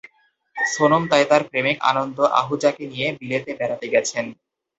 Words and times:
সোনম 0.55 1.03
তাই 1.11 1.23
তাঁর 1.29 1.41
প্রেমিক 1.49 1.77
আনন্দ 1.91 2.17
আহুজাকে 2.39 2.83
নিয়ে 2.91 3.07
বিলেতে 3.19 3.51
বেড়াতে 3.59 3.85
গেছেন। 3.93 4.25